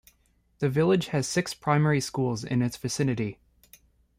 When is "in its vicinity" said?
2.43-3.37